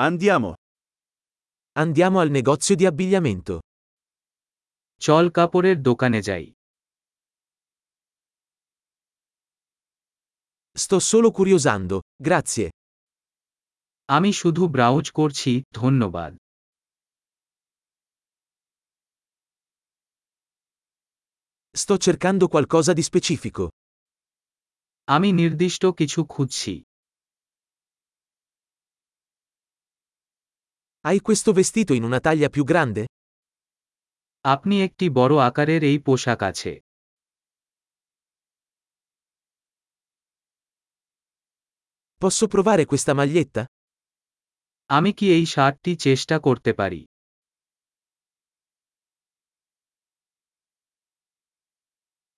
Andiamo. 0.00 0.54
Andiamo 1.72 2.20
al 2.20 2.30
negozio 2.30 2.74
di 2.76 2.86
abbigliamento. 2.86 3.54
চল 5.06 5.24
কাপড়ের 5.36 5.78
দোকানে 5.88 6.20
যাই 6.28 6.46
Sto 10.82 10.98
solo 11.10 11.28
curiosando, 11.38 11.96
grazie. 12.28 12.66
আমি 14.16 14.30
শুধু 14.40 14.62
ব্রাউজ 14.74 15.06
করছি 15.18 15.52
ধন্যবাদ 15.80 16.32
Sto 21.80 21.94
cercando 22.06 22.44
qualcosa 22.54 22.92
di 22.98 23.02
specifico. 23.10 23.64
আমি 25.08 25.28
নির্দিষ্ট 25.40 25.82
কিছু 26.00 26.20
খুঁজছি 26.34 26.74
Hai 31.07 31.19
questo 31.21 31.51
vestito 31.51 31.93
in 31.93 32.03
una 32.03 32.19
taglia 32.19 32.49
più 32.55 32.63
grande? 32.71 33.03
আপনি 34.53 34.75
একটি 34.87 35.05
বড় 35.19 35.33
আকারের 35.49 35.81
এই 35.91 35.97
পোশাক 36.07 36.39
আছে 36.49 36.71
Posso 42.21 42.45
provare 42.53 42.83
questa 42.91 43.13
maglietta? 43.19 43.63
আমি 44.89 45.11
কি 45.17 45.25
এই 45.37 45.45
শার্টটি 45.53 45.91
চেষ্টা 46.05 46.35
করতে 46.47 46.71
পারি 46.79 47.01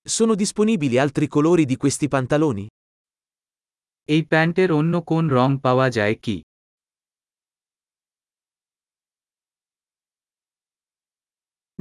Sono 0.06 0.34
disponibili 0.44 0.96
altri 1.06 1.28
colori 1.36 1.66
di 1.72 1.78
questi 1.84 2.08
pantaloni? 2.16 2.66
এই 4.10 4.22
প্যান্টের 4.32 4.70
অন্য 4.80 4.94
কোন 5.10 5.24
রং 5.38 5.50
পাওয়া 5.66 5.88
যায় 5.98 6.16
কি 6.26 6.38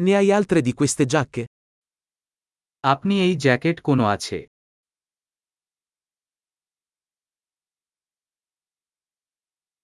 Ne 0.04 0.12
hai 0.16 0.28
altre 0.38 0.60
di 0.66 0.72
queste 0.78 1.04
giacche? 1.12 1.42
আপনি 2.92 3.14
এই 3.26 3.34
জ্যাকেট 3.44 3.76
কোনো 3.88 4.04
আছে 4.14 4.38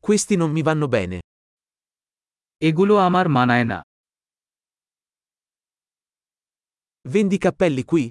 Questi 0.05 0.33
non 0.41 0.49
mi 0.55 0.61
vanno 0.69 0.87
bene. 0.95 1.17
এগুলো 2.67 2.93
আমার 3.07 3.25
মানায় 3.37 3.65
না 3.71 3.79
Vendi 7.05 7.37
cappelli 7.45 7.83
qui? 7.91 8.03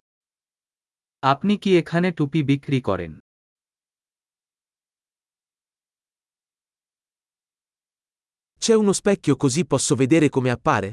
আপনি 1.33 1.55
কি 1.63 1.71
এখানে 1.81 2.09
টুপি 2.19 2.41
বিক্রি 2.51 2.79
করেন 2.89 3.13
C'è 8.63 8.75
uno 8.83 8.93
specchio 9.01 9.35
così 9.37 9.63
posso 9.73 9.95
vedere 10.03 10.29
come 10.37 10.51
appare? 10.57 10.89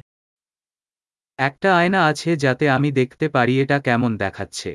একটা 1.41 1.69
আয়না 1.81 2.01
আছে 2.11 2.31
যাতে 2.45 2.65
আমি 2.77 2.89
দেখতে 3.01 3.27
পারি 3.35 3.55
এটা 3.63 3.77
কেমন 3.87 4.11
দেখাচ্ছে 4.23 4.71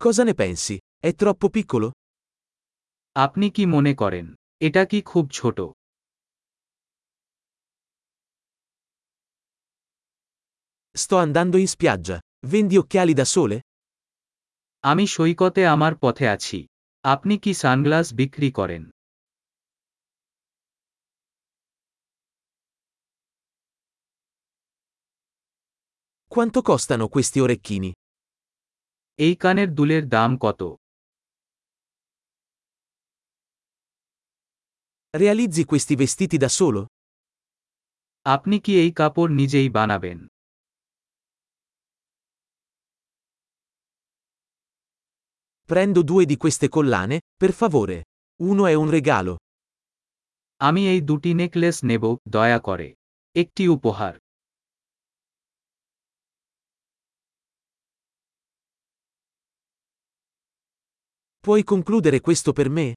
Cosa 0.00 0.22
ne 0.24 0.34
pensi? 0.34 0.74
È 1.08 1.10
troppo 1.14 1.46
piccolo? 1.50 1.88
আপনি 3.16 3.46
কি 3.56 3.64
মনে 3.74 3.92
করেন 3.94 4.26
এটা 4.66 4.82
কি 4.90 4.98
খুব 5.10 5.24
ছোট 5.38 5.58
Sto 10.96 11.16
andando 11.18 11.56
in 11.56 11.68
spiaggia. 11.68 12.16
Vendi 12.46 12.76
occhiali 12.82 13.14
da 13.14 13.26
sole? 13.34 13.56
আমি 14.84 15.04
সৈকতে 15.06 15.62
আমার 15.74 15.94
পথে 16.02 16.26
আছি 16.34 16.58
আপনি 17.04 17.34
কি 17.44 17.52
সানগ্লাস 17.62 18.06
বিক্রি 18.20 18.50
করেন 18.58 18.82
Quanto 26.29 26.61
costano 26.61 27.07
questi 27.07 27.39
orecchini? 27.39 27.89
এই 29.19 29.33
কানের 29.43 29.69
দুলের 29.77 30.03
দাম 30.15 30.31
কত 30.43 30.61
Realizzi 35.13 35.63
questi 35.71 35.95
vestiti 36.01 36.37
da 36.43 36.49
solo? 36.59 36.81
আপনি 38.25 38.55
কি 38.65 38.73
এই 38.83 38.91
কাপড় 38.99 39.31
নিজেই 39.39 39.69
বানাবেন 39.77 40.19
Prendo 45.69 46.01
due 46.03 46.25
di 46.31 46.37
queste 46.37 46.67
collane, 46.75 47.15
per 47.41 47.51
favore. 47.61 47.97
Uno 48.49 48.63
è 48.67 48.75
un 48.83 48.89
regalo. 48.97 49.33
আমি 50.61 50.81
এই 50.93 50.99
দুটি 51.09 51.31
নেকলেস 51.41 51.77
নেব 51.89 52.03
দয়া 52.35 52.59
করে 52.67 52.87
একটি 53.35 53.63
উপহার 53.75 54.13
Puoi 61.45 61.61
concludere 61.63 62.17
questo 62.25 62.51
per 62.57 62.69
me? 62.77 62.87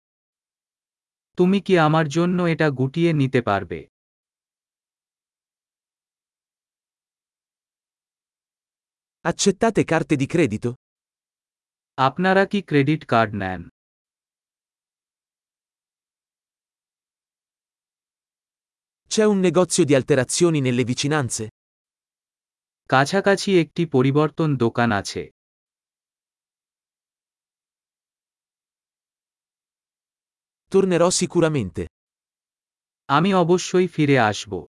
তুমি 1.38 1.58
কি 1.66 1.74
আমার 1.88 2.06
জন্য 2.16 2.38
এটা 2.52 2.66
গুটিয়ে 2.78 3.10
নিতে 3.20 3.40
পারবে 3.48 3.80
Accettate 9.24 9.82
carte 9.90 10.14
di 10.20 10.26
credito? 10.34 10.70
আপনারা 11.98 12.42
কি 12.52 12.58
ক্রেডিট 12.70 13.02
কার্ড 13.12 13.30
নেন 13.42 13.60
C'è 19.10 19.24
un 19.24 19.38
negozio 19.40 19.84
di 19.88 19.94
alterazioni 20.00 20.60
nelle 20.66 20.84
vicinanze? 20.92 21.44
কাছাকাছি 22.90 23.50
একটি 23.62 23.82
পরিবর্তন 23.94 24.48
দোকান 24.64 24.90
আছে 25.00 25.22
Tornerò 30.72 31.10
sicuramente. 31.10 31.82
আমি 33.08 33.34
অবশ্যই 33.34 33.86
ফিরে 33.86 34.18
আসব 34.18 34.64